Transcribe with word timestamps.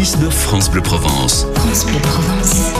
6-9 0.00 0.30
France 0.30 0.70
Bleu 0.70 0.80
Provence. 0.80 1.46
France 1.56 1.84
Bleu 1.84 1.98
Provence. 1.98 2.72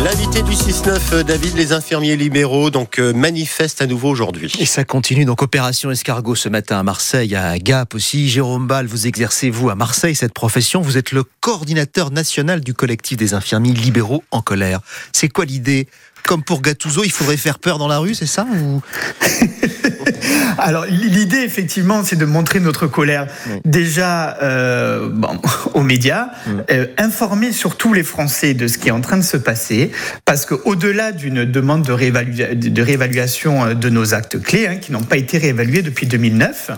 L'invité 0.00 0.42
du 0.42 0.50
6-9, 0.50 0.98
euh, 1.12 1.22
David, 1.22 1.56
les 1.56 1.72
infirmiers 1.72 2.16
libéraux, 2.16 2.70
donc 2.70 2.98
euh, 2.98 3.12
manifestent 3.12 3.82
à 3.82 3.86
nouveau 3.86 4.08
aujourd'hui. 4.08 4.52
Et 4.58 4.66
ça 4.66 4.82
continue, 4.82 5.24
donc 5.24 5.42
opération 5.42 5.92
escargot 5.92 6.34
ce 6.34 6.48
matin 6.48 6.76
à 6.80 6.82
Marseille, 6.82 7.36
à 7.36 7.56
Gap 7.60 7.94
aussi. 7.94 8.28
Jérôme 8.28 8.66
Ball, 8.66 8.86
vous 8.86 9.06
exercez, 9.06 9.48
vous, 9.48 9.70
à 9.70 9.76
Marseille, 9.76 10.16
cette 10.16 10.34
profession? 10.34 10.80
Vous 10.80 10.96
êtes 10.96 11.12
le 11.12 11.22
coordinateur 11.38 12.10
national 12.10 12.62
du 12.62 12.74
collectif 12.74 13.16
des 13.16 13.32
infirmiers 13.34 13.72
libéraux 13.72 14.24
en 14.32 14.42
colère. 14.42 14.80
C'est 15.12 15.28
quoi 15.28 15.44
l'idée? 15.44 15.86
Comme 16.24 16.42
pour 16.42 16.62
Gattuso, 16.62 17.04
il 17.04 17.12
faudrait 17.12 17.36
faire 17.36 17.60
peur 17.60 17.78
dans 17.78 17.86
la 17.86 17.98
rue, 17.98 18.16
c'est 18.16 18.26
ça 18.26 18.44
ou... 18.44 18.82
Alors 20.58 20.84
l'idée 20.86 21.38
effectivement 21.38 22.04
c'est 22.04 22.16
de 22.16 22.24
montrer 22.24 22.60
notre 22.60 22.86
colère. 22.86 23.26
Déjà 23.64 24.36
euh, 24.42 25.08
bon, 25.12 25.40
aux 25.74 25.82
médias, 25.82 26.28
euh, 26.70 26.86
informer 26.98 27.52
surtout 27.52 27.92
les 27.92 28.02
Français 28.02 28.54
de 28.54 28.66
ce 28.66 28.78
qui 28.78 28.88
est 28.88 28.92
en 28.92 29.00
train 29.00 29.16
de 29.16 29.22
se 29.22 29.36
passer, 29.36 29.90
parce 30.24 30.44
que 30.46 30.54
au-delà 30.64 31.12
d'une 31.12 31.44
demande 31.44 31.82
de, 31.82 31.92
réévalua- 31.92 32.54
de 32.54 32.82
réévaluation 32.82 33.64
euh, 33.64 33.74
de 33.74 33.88
nos 33.88 34.14
actes 34.14 34.40
clés, 34.42 34.66
hein, 34.66 34.76
qui 34.76 34.92
n'ont 34.92 35.02
pas 35.02 35.16
été 35.16 35.38
réévalués 35.38 35.82
depuis 35.82 36.06
2009, 36.06 36.70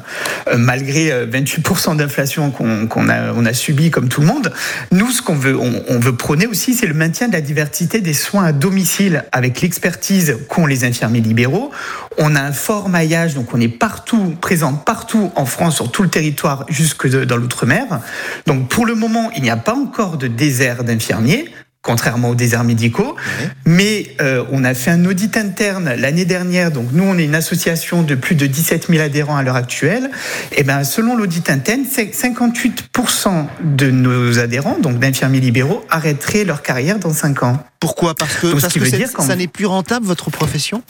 euh, 0.48 0.56
malgré 0.58 1.12
euh, 1.12 1.26
28% 1.26 1.96
d'inflation 1.96 2.50
qu'on 2.50 3.08
a, 3.08 3.32
on 3.34 3.46
a 3.46 3.52
subi 3.52 3.90
comme 3.90 4.08
tout 4.08 4.20
le 4.20 4.26
monde, 4.26 4.52
nous 4.92 5.10
ce 5.10 5.22
qu'on 5.22 5.36
veut, 5.36 5.56
on, 5.56 5.82
on 5.88 5.98
veut 5.98 6.16
prôner 6.16 6.46
aussi, 6.46 6.74
c'est 6.74 6.86
le 6.86 6.94
maintien 6.94 7.28
de 7.28 7.32
la 7.32 7.40
diversité 7.40 8.00
des 8.00 8.14
soins 8.14 8.44
à 8.44 8.52
domicile. 8.52 9.24
Avec 9.32 9.60
l'expertise 9.60 10.36
qu'ont 10.48 10.66
les 10.66 10.84
infirmiers 10.84 11.20
libéraux. 11.20 11.70
On 12.18 12.34
a 12.34 12.40
un 12.40 12.52
fort 12.52 12.88
maillage, 12.88 13.19
donc 13.28 13.54
on 13.54 13.60
est 13.60 13.68
partout, 13.68 14.36
présent 14.40 14.74
partout 14.74 15.30
en 15.36 15.44
France, 15.44 15.76
sur 15.76 15.90
tout 15.90 16.02
le 16.02 16.08
territoire, 16.08 16.64
jusque 16.68 17.08
dans 17.08 17.36
l'outre-mer. 17.36 18.00
Donc 18.46 18.68
pour 18.68 18.86
le 18.86 18.94
moment, 18.94 19.30
il 19.36 19.42
n'y 19.42 19.50
a 19.50 19.56
pas 19.56 19.74
encore 19.74 20.16
de 20.16 20.26
désert 20.26 20.84
d'infirmiers 20.84 21.50
contrairement 21.82 22.30
aux 22.30 22.34
déserts 22.34 22.64
médicaux. 22.64 23.16
Mais 23.64 24.14
euh, 24.20 24.44
on 24.52 24.64
a 24.64 24.74
fait 24.74 24.90
un 24.90 25.04
audit 25.06 25.36
interne 25.36 25.94
l'année 25.96 26.24
dernière. 26.26 26.70
Donc 26.70 26.88
nous, 26.92 27.04
on 27.04 27.16
est 27.18 27.24
une 27.24 27.34
association 27.34 28.02
de 28.02 28.14
plus 28.14 28.34
de 28.34 28.46
17 28.46 28.88
000 28.88 29.02
adhérents 29.02 29.36
à 29.36 29.42
l'heure 29.42 29.56
actuelle. 29.56 30.10
Et 30.56 30.62
ben, 30.62 30.84
selon 30.84 31.16
l'audit 31.16 31.48
interne, 31.48 31.82
c'est 31.90 32.10
58% 32.14 33.46
de 33.64 33.90
nos 33.90 34.38
adhérents, 34.38 34.78
donc 34.80 34.98
d'infirmiers 34.98 35.40
libéraux, 35.40 35.84
arrêteraient 35.88 36.44
leur 36.44 36.62
carrière 36.62 36.98
dans 36.98 37.12
5 37.12 37.42
ans. 37.44 37.64
Pourquoi? 37.80 38.14
Parce 38.14 38.36
que, 38.36 38.46
Donc, 38.48 38.56
ce 38.56 38.60
parce 38.60 38.74
que 38.74 38.96
dire 38.96 39.08
ça 39.18 39.36
n'est 39.36 39.46
plus 39.46 39.64
rentable, 39.64 40.04
votre 40.04 40.30
profession? 40.30 40.82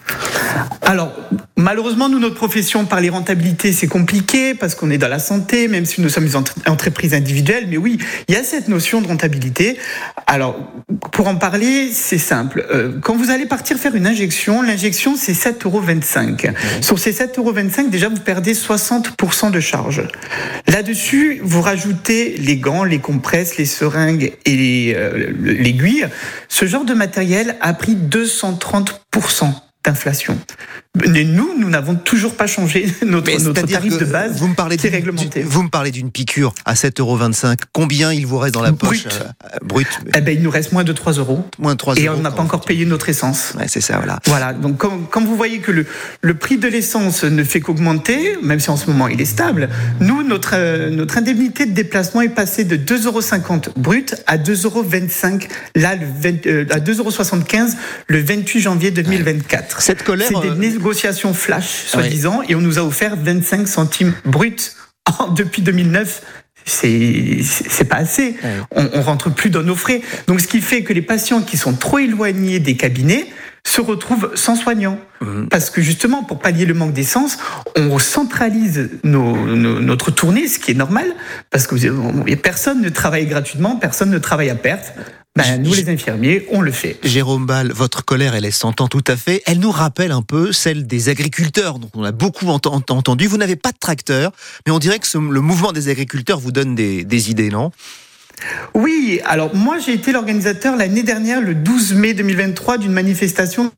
Alors, 0.83 1.13
malheureusement, 1.57 2.09
nous, 2.09 2.19
notre 2.19 2.35
profession, 2.35 2.85
par 2.85 3.01
les 3.01 3.11
rentabilités, 3.11 3.73
c'est 3.73 3.87
compliqué 3.87 4.55
parce 4.55 4.75
qu'on 4.75 4.91
est 4.91 4.99
dans 4.99 5.07
la 5.07 5.21
santé, 5.21 5.69
même 5.69 5.87
si 5.87 6.01
nous 6.01 6.09
sommes 6.09 6.27
une 6.27 6.35
entre- 6.35 6.55
entreprise 6.67 7.15
individuelle. 7.15 7.67
Mais 7.69 7.77
oui, 7.77 7.99
il 8.27 8.35
y 8.35 8.37
a 8.37 8.43
cette 8.43 8.67
notion 8.67 9.01
de 9.01 9.07
rentabilité. 9.07 9.79
Alors, 10.27 10.57
pour 11.13 11.29
en 11.29 11.37
parler, 11.37 11.91
c'est 11.93 12.19
simple. 12.19 12.67
Euh, 12.71 12.99
Quand 13.03 13.17
vous 13.17 13.31
allez 13.31 13.47
partir 13.47 13.79
faire 13.79 13.95
une 13.95 14.07
injection, 14.07 14.63
l'injection, 14.63 15.17
c'est 15.17 15.33
7,25 15.33 15.67
euros. 15.67 16.55
Sur 16.81 16.99
ces 16.99 17.13
7,25 17.13 17.39
euros, 17.39 17.89
déjà, 17.91 18.09
vous 18.09 18.17
perdez 18.17 18.55
60% 18.55 19.51
de 19.51 19.61
charge. 19.61 20.03
Là-dessus, 20.67 21.41
vous 21.43 21.63
rajoutez 21.63 22.37
les 22.37 22.57
gants, 22.57 22.85
les 22.85 22.99
compresses, 22.99 23.57
les 23.57 23.65
seringues 23.67 24.33
et 24.45 24.95
euh, 24.97 25.33
l'aiguille. 25.43 26.07
Ce 26.49 26.65
genre 26.65 26.85
de 26.85 26.95
matériel 26.95 27.57
a 27.61 27.73
pris 27.75 27.95
230% 27.95 29.53
d'inflation. 29.85 30.39
Mais 31.09 31.23
nous, 31.23 31.57
nous 31.57 31.71
n'avons 31.71 31.95
toujours 31.95 32.35
pas 32.35 32.49
changé 32.49 32.85
notre, 33.07 33.31
tarif 33.53 33.97
de 33.97 34.05
base 34.05 34.39
vous 34.39 34.49
me 34.49 34.55
parlez 34.55 34.77
qui 34.77 34.89
est 34.89 34.91
d'une- 34.91 34.97
réglementé. 34.99 35.43
Vous 35.43 35.63
me 35.63 35.69
parlez 35.69 35.93
d'une 35.93 36.11
piqûre 36.11 36.53
à 36.65 36.75
7,25 36.75 37.01
euros. 37.01 37.55
Combien 37.73 38.13
il 38.13 38.27
vous 38.27 38.39
reste 38.39 38.55
dans 38.55 38.63
la 38.63 38.73
poche 38.73 39.05
Brut. 39.05 39.21
euh, 39.23 39.25
euh, 39.55 39.59
Brut. 39.63 39.87
Eh 40.17 40.21
ben, 40.21 40.35
il 40.37 40.43
nous 40.43 40.51
reste 40.51 40.73
moins 40.73 40.83
de 40.83 40.93
3 40.93 41.13
euros. 41.13 41.45
Moins 41.61 41.75
de 41.75 41.79
3 41.79 41.97
Et 41.97 42.07
euros. 42.07 42.17
on 42.19 42.23
n'a 42.23 42.33
pas 42.33 42.43
encore 42.43 42.63
payé 42.63 42.85
notre 42.87 43.09
essence. 43.09 43.55
Ouais, 43.57 43.69
c'est 43.69 43.81
ça, 43.81 43.99
voilà. 43.99 44.19
Voilà, 44.27 44.53
donc 44.53 44.79
quand, 44.79 44.99
quand 45.09 45.25
vous 45.25 45.37
voyez 45.37 45.61
que 45.61 45.71
le, 45.71 45.87
le 46.23 46.35
prix 46.35 46.59
de 46.59 46.67
l'essence 46.67 47.23
ne 47.23 47.45
fait 47.45 47.61
qu'augmenter, 47.61 48.37
même 48.43 48.59
si 48.59 48.71
en 48.71 48.77
ce 48.77 48.91
moment 48.91 49.07
il 49.07 49.21
est 49.21 49.25
stable, 49.27 49.69
nous, 50.01 50.25
notre, 50.25 50.55
euh, 50.55 50.91
notre 50.91 51.19
indemnité 51.19 51.67
de 51.67 51.73
déplacement 51.73 52.21
est 52.23 52.29
passée 52.31 52.65
de 52.65 52.77
2,50 52.77 53.05
euros 53.07 53.61
brut 53.77 54.17
à 54.27 54.39
2,25 54.39 54.65
euros 54.65 54.85
là, 55.77 55.95
le 55.95 56.07
20, 56.21 56.47
euh, 56.49 56.65
à 56.71 56.81
2,75 56.81 56.97
euros 56.99 57.75
le 58.09 58.21
28 58.21 58.61
janvier 58.61 58.91
2024. 58.91 59.81
Cette 59.83 60.03
colère, 60.03 60.29
C'est 60.29 60.49
des 60.49 60.57
négociations 60.91 61.35
flash, 61.35 61.85
soi-disant, 61.87 62.41
et 62.49 62.55
on 62.55 62.61
nous 62.61 62.79
a 62.79 62.83
offert 62.83 63.15
25 63.17 63.69
centimes 63.69 64.15
brut 64.25 64.75
en- 65.19 65.29
depuis 65.29 65.63
2009 65.63 66.23
c'est 66.67 67.39
c'est 67.43 67.85
pas 67.87 67.97
assez. 67.97 68.37
On, 68.71 68.89
on 68.93 69.01
rentre 69.03 69.31
plus 69.31 69.49
dans 69.49 69.63
nos 69.63 69.75
frais. 69.75 70.03
Donc, 70.27 70.41
ce 70.43 70.47
qui 70.47 70.61
fait 70.61 70.83
que 70.83 70.93
les 70.93 71.01
patients 71.03 71.41
qui 71.41 71.57
sont 71.57 71.73
trop 71.73 71.99
éloignés 71.99 72.59
des 72.61 72.77
cabinets 72.77 73.27
se 73.67 73.81
retrouvent 73.81 74.33
sans 74.35 74.57
soignant. 74.57 74.99
Parce 75.51 75.71
que 75.71 75.81
justement, 75.81 76.23
pour 76.23 76.39
pallier 76.39 76.67
le 76.67 76.75
manque 76.75 76.93
d'essence, 76.93 77.39
on 77.77 77.99
centralise 77.99 78.91
nos- 79.05 79.37
nos- 79.57 79.81
notre 79.81 80.11
tournée, 80.11 80.47
ce 80.49 80.59
qui 80.59 80.71
est 80.71 80.75
normal, 80.75 81.07
parce 81.51 81.67
que 81.67 81.77
personne 82.37 82.83
ne 82.83 82.91
travaille 82.91 83.27
gratuitement, 83.27 83.77
personne 83.77 84.11
ne 84.11 84.19
travaille 84.19 84.51
à 84.51 84.55
perte. 84.55 84.93
Ben, 85.37 85.63
nous, 85.63 85.73
les 85.73 85.89
infirmiers, 85.89 86.45
on 86.51 86.61
le 86.61 86.73
fait. 86.73 86.99
Jérôme 87.05 87.47
Ball, 87.47 87.71
votre 87.73 88.05
colère, 88.05 88.35
elle 88.35 88.53
s'entend 88.53 88.89
tout 88.89 89.05
à 89.07 89.17
fait. 89.17 89.43
Elle 89.47 89.61
nous 89.61 89.71
rappelle 89.71 90.11
un 90.11 90.23
peu 90.23 90.53
celle 90.53 90.89
des 90.89 91.09
agriculteurs, 91.09 91.79
dont 91.79 91.89
on 91.95 92.03
a 92.03 92.11
beaucoup 92.11 92.49
ent- 92.49 92.61
ent- 92.67 92.83
entendu. 92.89 93.29
Vous 93.29 93.37
n'avez 93.37 93.55
pas 93.55 93.71
de 93.71 93.79
tracteur, 93.79 94.33
mais 94.67 94.73
on 94.73 94.81
dirait 94.81 94.99
que 94.99 95.07
ce- 95.07 95.19
le 95.19 95.41
mouvement 95.41 95.71
des 95.71 95.89
agriculteurs 95.89 96.41
vous 96.41 96.51
donne 96.51 96.75
des, 96.75 97.05
des 97.05 97.31
idées, 97.31 97.49
non? 97.49 97.71
Oui, 98.75 99.21
alors 99.25 99.55
moi 99.55 99.79
j'ai 99.79 99.93
été 99.93 100.13
l'organisateur 100.13 100.75
l'année 100.77 101.03
dernière, 101.05 101.41
le 101.41 101.55
12 101.55 101.93
mai 101.95 102.13
2023, 102.15 102.79
d'une 102.79 102.93
manifestation 102.93 103.71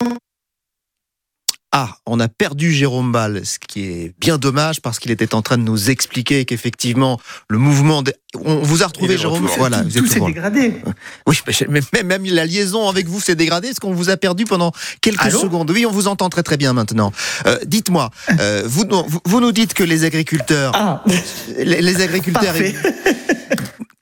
Ah, 1.74 1.88
on 2.04 2.20
a 2.20 2.28
perdu 2.28 2.70
Jérôme 2.70 3.12
Ball, 3.12 3.40
ce 3.46 3.58
qui 3.58 3.84
est 3.84 4.14
bien 4.20 4.36
dommage 4.36 4.82
parce 4.82 4.98
qu'il 4.98 5.10
était 5.10 5.34
en 5.34 5.40
train 5.40 5.56
de 5.56 5.62
nous 5.62 5.88
expliquer 5.88 6.44
qu'effectivement 6.44 7.18
le 7.48 7.56
mouvement. 7.56 8.02
des- 8.02 8.12
On 8.44 8.56
vous 8.56 8.82
a 8.82 8.86
retrouvé 8.88 9.16
Jérôme. 9.16 9.44
retour. 9.44 9.56
Voilà, 9.56 9.78
tout, 9.78 9.84
vous 9.88 9.96
êtes 9.98 10.04
tout 10.04 10.10
s'est 10.10 10.20
dégradé. 10.20 10.74
Oui, 11.26 11.38
mais 11.70 11.80
même 12.04 12.24
la 12.26 12.44
liaison 12.44 12.88
avec 12.90 13.06
vous 13.08 13.20
s'est 13.20 13.36
dégradée. 13.36 13.68
Est-ce 13.68 13.80
qu'on 13.80 13.94
vous 13.94 14.10
a 14.10 14.18
perdu 14.18 14.44
pendant 14.44 14.70
quelques 15.00 15.22
Allô 15.22 15.38
secondes 15.40 15.70
Oui, 15.70 15.86
on 15.86 15.90
vous 15.90 16.08
entend 16.08 16.28
très 16.28 16.42
très 16.42 16.58
bien 16.58 16.74
maintenant. 16.74 17.10
Euh, 17.46 17.58
Dites-moi, 17.64 18.10
euh, 18.38 18.64
vous, 18.66 19.40
nous 19.40 19.52
dites 19.52 19.72
que 19.72 19.82
les 19.84 20.04
agriculteurs, 20.04 20.72
Ah, 20.74 21.02
les, 21.56 21.80
les 21.80 22.02
agriculteurs. 22.02 22.42
parfait. 22.52 22.74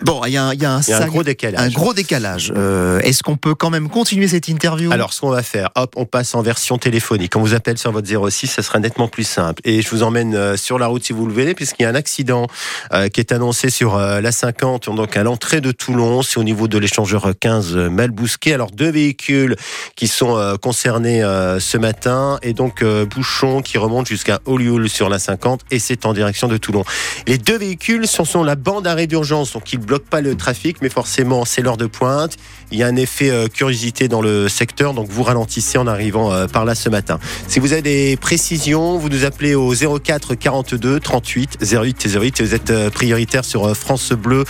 Bon, 0.02 0.22
il 0.26 0.32
y 0.32 0.36
a, 0.36 0.44
un- 0.44 0.54
il 0.54 0.62
y 0.62 0.64
a 0.64 0.72
un, 0.72 0.80
Il 0.80 0.88
y 0.88 0.92
a 0.92 0.96
un 0.96 1.00
sag- 1.00 1.08
gros 1.10 1.22
décalage. 1.22 1.60
un 1.60 1.68
gros 1.70 1.92
décalage. 1.94 2.52
Euh, 2.56 3.00
Est-ce 3.00 3.22
qu'on 3.22 3.36
peut 3.36 3.54
quand 3.54 3.70
même 3.70 3.88
continuer 3.88 4.28
cette 4.28 4.48
interview? 4.48 4.90
Alors, 4.92 5.12
ce 5.12 5.20
qu'on 5.20 5.30
va 5.30 5.42
faire, 5.42 5.70
hop, 5.74 5.92
on 5.96 6.06
passe 6.06 6.34
en 6.34 6.42
version 6.42 6.78
téléphonique. 6.78 7.36
On 7.36 7.40
vous 7.40 7.54
appelle 7.54 7.76
sur 7.78 7.92
votre 7.92 8.08
06, 8.30 8.46
ça 8.48 8.62
sera 8.62 8.78
nettement 8.78 9.08
plus 9.08 9.24
simple. 9.24 9.60
Et 9.64 9.82
je 9.82 9.90
vous 9.90 10.02
emmène 10.02 10.34
euh, 10.34 10.56
sur 10.56 10.78
la 10.78 10.86
route 10.86 11.04
si 11.04 11.12
vous 11.12 11.26
le 11.26 11.32
voulez, 11.32 11.54
puisqu'il 11.54 11.82
y 11.82 11.86
a 11.86 11.90
un 11.90 11.94
accident 11.94 12.46
euh, 12.94 13.08
qui 13.08 13.20
est 13.20 13.32
annoncé 13.32 13.68
sur 13.70 13.96
euh, 13.96 14.20
la 14.20 14.32
50, 14.32 14.88
donc 14.94 15.16
à 15.16 15.22
l'entrée 15.22 15.60
de 15.60 15.70
Toulon. 15.72 16.22
C'est 16.22 16.38
au 16.38 16.44
niveau 16.44 16.66
de 16.68 16.78
l'échangeur 16.78 17.30
15 17.38 17.76
euh, 17.76 17.90
Malbousquet. 17.90 18.54
Alors, 18.54 18.70
deux 18.70 18.90
véhicules 18.90 19.56
qui 19.96 20.08
sont 20.08 20.36
concernés 20.62 21.20
ce 21.58 21.76
matin, 21.78 22.38
et 22.42 22.52
donc 22.52 22.82
bouchon 22.84 23.60
qui 23.62 23.78
remonte 23.78 24.06
jusqu'à 24.06 24.40
Olioul 24.46 24.88
sur 24.88 25.08
la 25.08 25.18
50, 25.18 25.60
et 25.70 25.78
c'est 25.78 26.06
en 26.06 26.12
direction 26.12 26.48
de 26.48 26.56
Toulon. 26.56 26.84
Les 27.26 27.38
deux 27.38 27.58
véhicules 27.58 28.06
sont, 28.06 28.24
sont 28.24 28.42
la 28.42 28.54
bande 28.56 28.84
d'arrêt 28.84 29.06
d'urgence, 29.06 29.52
donc 29.52 29.72
ils 29.72 29.78
ne 29.90 29.96
bloquent 29.96 30.10
pas 30.10 30.20
le 30.20 30.36
trafic, 30.36 30.80
mais 30.82 30.88
forcément, 30.88 31.44
c'est 31.44 31.62
l'heure 31.62 31.76
de 31.76 31.86
pointe. 31.86 32.36
Il 32.72 32.78
y 32.78 32.82
a 32.82 32.86
un 32.86 32.96
effet 32.96 33.30
euh, 33.30 33.48
curiosité 33.48 34.08
dans 34.08 34.22
le 34.22 34.48
secteur, 34.48 34.94
donc 34.94 35.08
vous 35.08 35.22
ralentissez 35.22 35.78
en 35.78 35.86
arrivant 35.86 36.32
euh, 36.32 36.46
par 36.46 36.64
là 36.64 36.74
ce 36.74 36.88
matin. 36.88 37.18
Si 37.48 37.58
vous 37.58 37.72
avez 37.72 37.82
des 37.82 38.16
précisions, 38.16 38.98
vous 38.98 39.08
nous 39.08 39.24
appelez 39.24 39.54
au 39.54 39.72
04 39.74 40.34
42 40.34 41.00
38 41.00 41.58
08 41.62 42.08
08 42.14 42.40
et 42.40 42.44
vous 42.44 42.54
êtes 42.54 42.70
euh, 42.70 42.90
prioritaire 42.90 43.44
sur 43.44 43.76
France 43.76 44.12
Bleu 44.12 44.44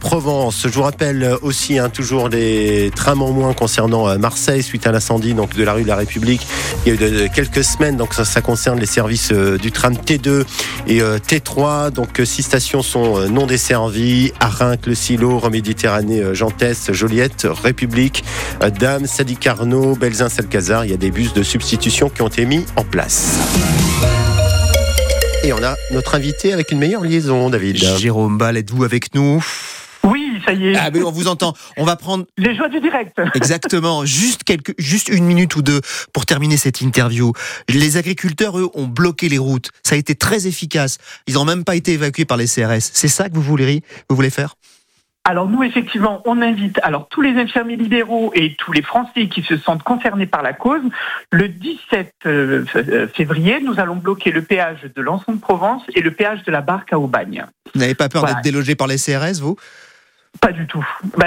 Provence. 0.00 0.62
Je 0.64 0.74
vous 0.74 0.82
rappelle 0.82 1.36
aussi 1.42 1.78
hein, 1.78 1.88
toujours 1.88 2.28
les 2.28 2.90
trams 2.94 3.22
en 3.22 3.32
moins 3.32 3.54
concernant 3.54 4.18
Marseille 4.18 4.62
suite 4.62 4.86
à 4.86 4.92
l'incendie 4.92 5.34
donc 5.34 5.54
de 5.54 5.64
la 5.64 5.72
rue 5.72 5.82
de 5.82 5.88
la 5.88 5.96
République. 5.96 6.46
Il 6.84 6.94
y 6.94 7.04
a 7.04 7.24
eu 7.24 7.30
quelques 7.30 7.64
semaines, 7.64 7.96
donc 7.96 8.14
ça, 8.14 8.40
concerne 8.40 8.78
les 8.78 8.86
services 8.86 9.32
du 9.32 9.72
tram 9.72 9.94
T2 9.94 10.44
et 10.86 11.02
euh, 11.02 11.18
T3. 11.18 11.90
Donc 11.90 12.20
six 12.24 12.42
stations 12.42 12.82
sont 12.82 13.28
non 13.28 13.46
desservies 13.46 14.32
Arinque, 14.40 14.86
Le 14.86 14.94
Silo, 14.94 15.38
Reméditerranée, 15.38 16.20
euh, 16.20 16.34
Gentès, 16.34 16.92
Joliette, 16.92 17.47
République, 17.52 18.24
Dame, 18.78 19.06
Sadi 19.06 19.36
Carnot, 19.36 19.96
Belzin, 19.96 20.28
Salcazar. 20.28 20.84
Il 20.84 20.90
y 20.90 20.94
a 20.94 20.96
des 20.98 21.10
bus 21.10 21.32
de 21.32 21.42
substitution 21.42 22.08
qui 22.08 22.22
ont 22.22 22.28
été 22.28 22.44
mis 22.44 22.64
en 22.76 22.84
place. 22.84 23.38
Et 25.44 25.52
on 25.52 25.62
a 25.62 25.76
notre 25.92 26.14
invité 26.14 26.52
avec 26.52 26.72
une 26.72 26.78
meilleure 26.78 27.02
liaison, 27.02 27.48
David. 27.48 27.76
Jérôme 27.76 28.38
Ball, 28.38 28.56
êtes-vous 28.56 28.84
avec 28.84 29.14
nous? 29.14 29.42
Oui, 30.04 30.40
ça 30.44 30.52
y 30.52 30.68
est. 30.68 30.76
Ah 30.76 30.90
oui, 30.92 31.02
on 31.04 31.10
vous 31.10 31.28
entend. 31.28 31.54
On 31.76 31.84
va 31.84 31.96
prendre 31.96 32.24
Les 32.36 32.54
joies 32.56 32.68
du 32.68 32.80
direct. 32.80 33.20
exactement 33.34 34.04
juste 34.04 34.44
quelques, 34.44 34.74
juste 34.78 35.08
une 35.08 35.24
minute 35.24 35.56
ou 35.56 35.62
deux 35.62 35.80
pour 36.12 36.24
terminer 36.26 36.56
cette 36.56 36.80
interview. 36.80 37.32
Les 37.68 37.96
agriculteurs, 37.96 38.58
eux, 38.58 38.70
ont 38.74 38.86
bloqué 38.86 39.28
les 39.28 39.38
routes. 39.38 39.70
Ça 39.82 39.94
a 39.94 39.98
été 39.98 40.14
très 40.14 40.46
efficace. 40.46 40.98
Ils 41.26 41.34
n'ont 41.34 41.44
même 41.44 41.64
pas 41.64 41.76
été 41.76 41.92
évacués 41.92 42.24
par 42.24 42.36
les 42.36 42.46
CRS. 42.46 42.90
C'est 42.92 43.08
ça 43.08 43.28
que 43.28 43.34
vous 43.34 43.42
voulez, 43.42 43.82
vous 44.08 44.16
voulez 44.16 44.30
faire? 44.30 44.54
Alors 45.28 45.46
nous, 45.46 45.62
effectivement, 45.62 46.22
on 46.24 46.40
invite 46.40 46.80
alors 46.82 47.06
tous 47.10 47.20
les 47.20 47.38
infirmiers 47.38 47.76
libéraux 47.76 48.32
et 48.34 48.56
tous 48.56 48.72
les 48.72 48.80
Français 48.80 49.28
qui 49.28 49.42
se 49.42 49.58
sentent 49.58 49.82
concernés 49.82 50.24
par 50.24 50.42
la 50.42 50.54
cause. 50.54 50.80
Le 51.30 51.50
17 51.50 52.14
euh, 52.24 52.64
février, 53.12 53.60
nous 53.60 53.78
allons 53.78 53.96
bloquer 53.96 54.30
le 54.30 54.40
péage 54.40 54.88
de 54.96 55.02
l'Anson 55.02 55.32
de 55.34 55.38
Provence 55.38 55.82
et 55.94 56.00
le 56.00 56.12
péage 56.12 56.44
de 56.44 56.50
la 56.50 56.62
Barque 56.62 56.94
à 56.94 56.98
Aubagne. 56.98 57.44
Vous 57.74 57.80
n'avez 57.80 57.94
pas 57.94 58.08
peur 58.08 58.24
d'être 58.24 58.40
délogé 58.40 58.74
par 58.74 58.86
les 58.86 58.96
CRS, 58.96 59.42
vous? 59.42 59.58
Pas 60.40 60.52
du 60.52 60.66
tout. 60.66 60.86
Bah, 61.18 61.26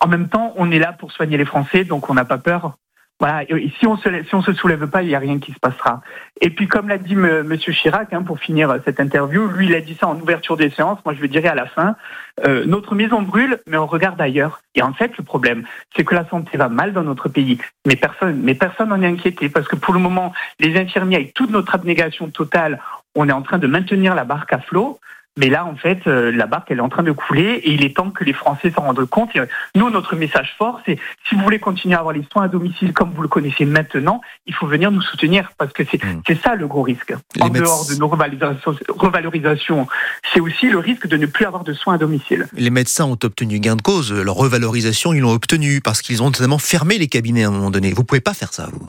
en 0.00 0.08
même 0.08 0.28
temps, 0.30 0.54
on 0.56 0.70
est 0.70 0.78
là 0.78 0.94
pour 0.94 1.12
soigner 1.12 1.36
les 1.36 1.44
Français, 1.44 1.84
donc 1.84 2.08
on 2.08 2.14
n'a 2.14 2.24
pas 2.24 2.38
peur. 2.38 2.78
Voilà, 3.20 3.44
et 3.44 3.72
si 3.78 3.86
on 3.86 3.96
se 3.96 4.08
si 4.24 4.42
se 4.42 4.52
soulève 4.52 4.88
pas, 4.88 5.02
il 5.02 5.08
n'y 5.08 5.14
a 5.14 5.20
rien 5.20 5.38
qui 5.38 5.52
se 5.52 5.58
passera. 5.60 6.00
Et 6.40 6.50
puis 6.50 6.66
comme 6.66 6.88
l'a 6.88 6.98
dit 6.98 7.12
M. 7.12 7.42
Monsieur 7.42 7.72
Chirac, 7.72 8.12
hein, 8.12 8.22
pour 8.22 8.40
finir 8.40 8.70
euh, 8.70 8.78
cette 8.84 8.98
interview, 8.98 9.46
lui 9.46 9.66
il 9.66 9.74
a 9.74 9.80
dit 9.80 9.94
ça 9.94 10.08
en 10.08 10.18
ouverture 10.20 10.56
des 10.56 10.70
séances. 10.70 10.98
Moi 11.04 11.14
je 11.14 11.20
le 11.20 11.28
dirais 11.28 11.48
à 11.48 11.54
la 11.54 11.66
fin, 11.66 11.94
euh, 12.44 12.64
notre 12.66 12.96
maison 12.96 13.22
brûle, 13.22 13.60
mais 13.68 13.76
on 13.76 13.86
regarde 13.86 14.20
ailleurs. 14.20 14.60
Et 14.74 14.82
en 14.82 14.92
fait, 14.92 15.16
le 15.16 15.22
problème, 15.22 15.64
c'est 15.96 16.04
que 16.04 16.14
la 16.14 16.28
santé 16.28 16.58
va 16.58 16.68
mal 16.68 16.92
dans 16.92 17.04
notre 17.04 17.28
pays, 17.28 17.58
mais 17.86 17.94
personne, 17.94 18.40
mais 18.42 18.54
personne 18.54 18.88
n'en 18.88 19.00
est 19.00 19.06
inquiété 19.06 19.48
parce 19.48 19.68
que 19.68 19.76
pour 19.76 19.94
le 19.94 20.00
moment, 20.00 20.32
les 20.58 20.76
infirmiers 20.76 21.16
avec 21.16 21.34
toute 21.34 21.50
notre 21.50 21.74
abnégation 21.74 22.28
totale, 22.30 22.80
on 23.14 23.28
est 23.28 23.32
en 23.32 23.42
train 23.42 23.58
de 23.58 23.68
maintenir 23.68 24.16
la 24.16 24.24
barque 24.24 24.52
à 24.52 24.58
flot. 24.58 24.98
Mais 25.36 25.48
là, 25.48 25.66
en 25.66 25.74
fait, 25.74 26.06
euh, 26.06 26.30
la 26.30 26.46
barque, 26.46 26.70
elle 26.70 26.78
est 26.78 26.82
en 26.82 26.88
train 26.88 27.02
de 27.02 27.10
couler 27.10 27.60
et 27.64 27.72
il 27.72 27.84
est 27.84 27.96
temps 27.96 28.10
que 28.10 28.22
les 28.22 28.32
Français 28.32 28.70
s'en 28.70 28.82
rendent 28.82 29.04
compte. 29.06 29.30
nous, 29.74 29.90
notre 29.90 30.14
message 30.14 30.54
fort, 30.56 30.80
c'est 30.86 30.96
si 31.28 31.34
vous 31.34 31.42
voulez 31.42 31.58
continuer 31.58 31.96
à 31.96 31.98
avoir 31.98 32.14
les 32.14 32.24
soins 32.30 32.44
à 32.44 32.48
domicile 32.48 32.92
comme 32.92 33.10
vous 33.10 33.22
le 33.22 33.28
connaissez 33.28 33.64
maintenant, 33.64 34.20
il 34.46 34.54
faut 34.54 34.66
venir 34.66 34.92
nous 34.92 35.02
soutenir 35.02 35.50
parce 35.58 35.72
que 35.72 35.82
c'est 35.90 36.02
hmm. 36.02 36.22
ça 36.42 36.54
le 36.54 36.68
gros 36.68 36.82
risque. 36.82 37.14
en 37.40 37.48
dehors 37.48 37.86
de 37.88 37.96
nos 37.96 38.06
revalorisations, 38.06 38.76
revalorisations 38.88 39.88
c'est 40.32 40.40
aussi 40.40 40.68
le 40.68 40.78
risque 40.78 41.08
de 41.08 41.16
ne 41.16 41.26
plus 41.26 41.46
avoir 41.46 41.64
de 41.64 41.72
soins 41.72 41.94
à 41.94 41.98
domicile. 41.98 42.46
Les 42.52 42.70
médecins 42.70 43.04
ont 43.04 43.18
obtenu 43.22 43.58
gain 43.58 43.76
de 43.76 43.82
cause. 43.82 44.12
Leur 44.12 44.36
revalorisation, 44.36 45.12
ils 45.14 45.20
l'ont 45.20 45.32
obtenu 45.32 45.80
parce 45.80 46.00
qu'ils 46.00 46.22
ont 46.22 46.26
notamment 46.26 46.58
fermé 46.58 46.98
les 46.98 47.08
cabinets 47.08 47.44
à 47.44 47.48
un 47.48 47.50
moment 47.50 47.70
donné. 47.70 47.92
Vous 47.92 48.04
pouvez 48.04 48.20
pas 48.20 48.34
faire 48.34 48.52
ça, 48.52 48.68
vous 48.72 48.88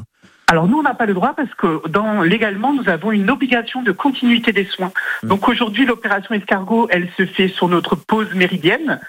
alors 0.56 0.70
nous, 0.70 0.80
on 0.80 0.84
n'a 0.84 0.94
pas 0.94 1.06
le 1.06 1.14
droit 1.14 1.34
parce 1.34 1.54
que 1.54 1.86
dans, 1.90 2.22
légalement, 2.22 2.72
nous 2.72 2.88
avons 2.88 3.12
une 3.12 3.30
obligation 3.30 3.82
de 3.82 3.92
continuité 3.92 4.54
des 4.54 4.64
soins. 4.64 4.94
Mmh. 5.22 5.28
Donc 5.28 5.50
aujourd'hui, 5.50 5.86
l'opération 5.86 6.34
escargot, 6.34 6.88
elle 6.92 7.10
se 7.18 7.26
fait 7.26 7.50
sur 7.50 7.68
notre 7.68 7.96
pause 7.96 8.34
méridienne 8.34 9.02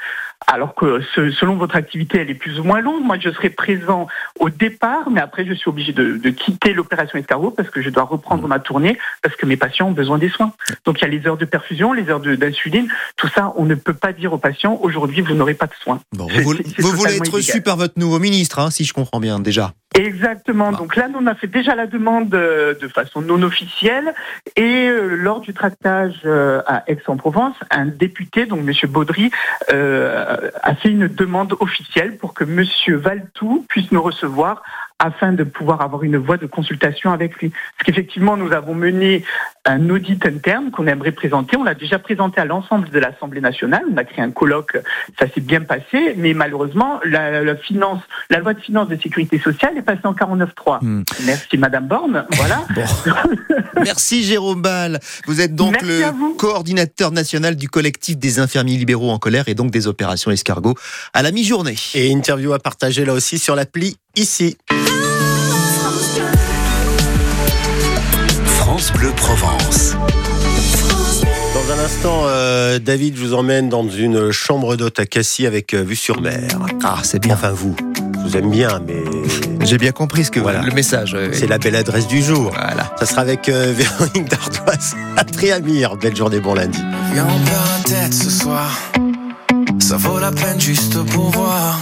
alors 0.47 0.75
que 0.75 1.01
selon 1.15 1.57
votre 1.57 1.77
activité, 1.77 2.19
elle 2.19 2.31
est 2.31 2.35
plus 2.35 2.61
ou 2.61 2.65
moins 2.65 2.81
longue. 2.81 3.03
Moi, 3.03 3.19
je 3.19 3.31
serai 3.31 3.51
présent 3.51 4.07
au 4.39 4.49
départ, 4.49 5.11
mais 5.11 5.21
après, 5.21 5.45
je 5.45 5.55
suis 5.55 5.69
obligé 5.69 5.93
de, 5.93 6.31
quitter 6.31 6.73
l'opération 6.73 7.19
escargot 7.19 7.51
parce 7.51 7.71
que 7.71 7.83
je 7.83 7.91
dois 7.91 8.05
reprendre 8.05 8.47
ma 8.47 8.59
tournée 8.59 8.99
parce 9.23 9.35
que 9.37 9.47
mes 9.47 9.57
patients 9.57 9.89
ont 9.89 9.93
besoin 9.93 10.19
des 10.19 10.29
soins. 10.29 10.53
Donc, 10.85 11.01
il 11.01 11.03
y 11.03 11.05
a 11.05 11.09
les 11.09 11.27
heures 11.27 11.37
de 11.37 11.45
perfusion, 11.45 11.93
les 11.93 12.09
heures 12.09 12.21
d'insuline. 12.21 12.89
Tout 13.17 13.29
ça, 13.29 13.53
on 13.57 13.65
ne 13.65 13.75
peut 13.75 13.95
pas 13.95 14.13
dire 14.13 14.33
aux 14.33 14.39
patients 14.39 14.79
aujourd'hui, 14.83 15.23
vous 15.23 15.35
n'aurez 15.35 15.55
pas 15.55 15.67
de 15.67 15.75
soins. 15.81 16.01
vous, 16.13 16.29
voulez 16.29 17.17
être 17.17 17.33
reçu 17.33 17.63
par 17.63 17.77
votre 17.77 17.99
nouveau 17.99 18.19
ministre, 18.19 18.59
hein, 18.59 18.71
si 18.71 18.85
je 18.85 18.93
comprends 18.93 19.21
bien 19.21 19.41
déjà. 19.41 19.73
Exactement. 19.95 20.73
Donc 20.73 20.97
là, 20.97 21.09
nous, 21.09 21.19
on 21.21 21.27
a 21.27 21.35
fait 21.35 21.47
déjà 21.47 21.75
la 21.75 21.87
demande 21.87 22.35
euh, 22.35 22.75
de 22.75 22.89
façon 22.89 23.23
non 23.23 23.43
officielle. 23.43 24.15
Et 24.55 24.89
euh, 24.89 25.17
lors 25.17 25.41
du 25.41 25.55
tractage 25.55 26.21
euh, 26.27 26.61
à 26.67 26.83
Aix-en-Provence, 26.87 27.57
un 27.71 27.87
député, 27.87 28.47
donc 28.47 28.61
M. 28.61 28.91
Baudry, 28.91 29.31
a 30.63 30.75
fait 30.75 30.91
une 30.91 31.09
demande 31.09 31.55
officielle 31.61 32.17
pour 32.17 32.35
que 32.35 32.45
M. 32.45 32.65
Valtou 32.99 33.65
puisse 33.69 33.91
nous 33.93 34.03
recevoir 34.03 34.63
afin 34.99 35.33
de 35.33 35.45
pouvoir 35.45 35.83
avoir 35.83 36.03
une 36.05 36.17
voie 36.17 36.39
de 36.39 36.47
consultation 36.47 37.13
avec 37.13 37.37
lui. 37.37 37.51
Parce 37.51 37.85
qu'effectivement, 37.85 38.37
nous 38.37 38.53
avons 38.53 38.75
mené 38.75 39.25
un 39.65 39.91
audit 39.91 40.25
interne 40.25 40.71
qu'on 40.71 40.87
aimerait 40.87 41.13
présenter. 41.13 41.57
On 41.57 41.65
l'a 41.65 41.75
déjà 41.75 41.99
présenté 41.99 42.41
à 42.41 42.45
l'ensemble 42.45 42.89
de 42.89 42.99
l'Assemblée 42.99 43.41
nationale. 43.41 43.83
On 43.93 43.97
a 43.97 44.05
créé 44.05 44.25
un 44.25 44.31
colloque, 44.31 44.79
ça 45.19 45.27
s'est 45.29 45.41
bien 45.41 45.61
passé, 45.61 46.15
mais 46.17 46.33
malheureusement, 46.33 47.01
la, 47.05 47.57
finance, 47.57 48.01
la 48.31 48.39
loi 48.39 48.55
de 48.55 48.61
finances 48.61 48.89
de 48.89 48.97
sécurité 48.97 49.39
sociale 49.39 49.77
est 49.77 49.83
passée 49.83 50.01
en 50.05 50.13
49.3. 50.13 50.79
Hmm. 50.83 51.03
Merci 51.27 51.59
Madame 51.59 51.87
Borne. 51.87 52.25
Voilà. 52.31 52.65
Merci 53.85 54.25
Jérôme 54.25 54.63
Ball. 54.63 54.99
Vous 55.27 55.41
êtes 55.41 55.55
donc 55.55 55.81
le 55.83 56.03
coordinateur 56.37 57.11
national 57.11 57.57
du 57.57 57.69
collectif 57.69 58.17
des 58.17 58.39
infirmiers 58.39 58.77
libéraux 58.77 59.11
en 59.11 59.19
colère 59.19 59.49
et 59.49 59.55
donc 59.55 59.71
des 59.71 59.87
opérations 59.87 60.31
escargot 60.31 60.75
à 61.13 61.23
la 61.23 61.33
mi-journée. 61.33 61.77
Et 61.95 62.11
interview 62.11 62.53
à 62.53 62.59
partager 62.59 63.05
là 63.05 63.13
aussi 63.13 63.39
sur 63.39 63.57
l'appli 63.57 63.99
ici. 64.17 64.57
France 68.45 68.93
Bleu 68.93 69.11
Provence. 69.15 69.95
Dans 71.55 71.73
un 71.73 71.85
instant, 71.85 72.23
euh, 72.27 72.79
David, 72.79 73.17
je 73.17 73.25
vous 73.25 73.35
emmène 73.35 73.69
dans 73.69 73.89
une 73.89 74.31
chambre 74.33 74.77
d'hôte 74.77 74.99
à 75.01 75.07
Cassis 75.07 75.47
avec 75.47 75.75
euh, 75.75 75.83
vue 75.83 75.97
sur 75.97 76.21
mer. 76.21 76.49
Ah, 76.83 76.99
c'est 77.03 77.21
bien. 77.21 77.35
Enfin, 77.35 77.51
vous. 77.51 77.77
Je 78.15 78.21
vous 78.21 78.37
aime 78.37 78.51
bien, 78.51 78.81
mais. 78.87 79.05
J'ai 79.65 79.79
bien 79.79 79.93
compris 79.93 80.25
ce 80.25 80.31
que 80.31 80.41
voilà. 80.41 80.63
le 80.63 80.73
message. 80.73 81.17
C'est 81.33 81.47
la 81.47 81.59
belle 81.59 81.77
adresse 81.77 82.07
du 82.07 82.23
jour. 82.23 82.53
Voilà. 82.53 82.95
Ça 82.99 83.07
sera 83.07 83.23
avec 83.23 83.49
euh, 83.49 83.73
Véronique 83.77 84.29
Dardoise 84.29 84.95
à 85.17 85.25
Triamir. 85.25 85.97
Belle 85.97 86.17
journée, 86.17 86.41
bon 86.41 86.55
lundi. 86.55 86.79
Viens, 87.13 87.27
on 87.27 87.45
perd 87.45 87.67
la 87.67 88.03
tête 88.03 88.15
ce 88.15 88.31
soir. 88.31 88.71
Ça 89.81 89.97
vaut 89.97 90.19
la 90.19 90.33
peine 90.33 90.61
juste 90.61 91.03
pour 91.05 91.31
voir. 91.31 91.79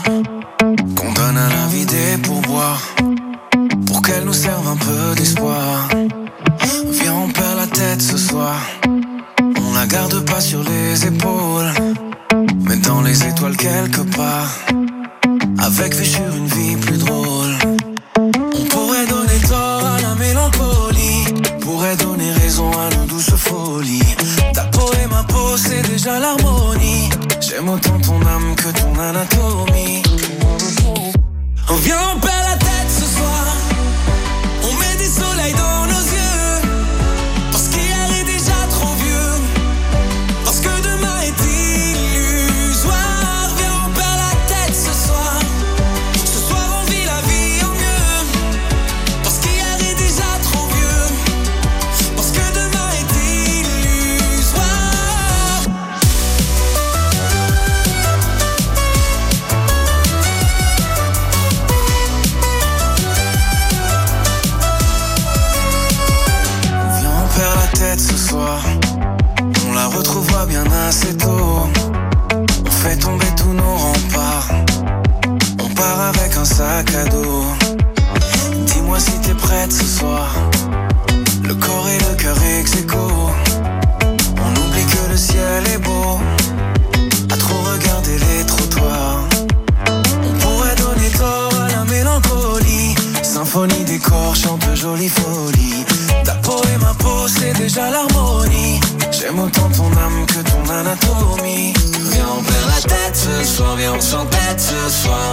Perd 32.20 32.33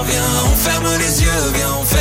viens, 0.06 0.24
on 0.52 0.56
ferme 0.56 0.98
les 1.00 1.22
yeux, 1.22 1.52
viens, 1.54 1.74
on 1.80 1.84
ferme 1.84 1.86
les 1.86 1.96
yeux. 1.96 2.01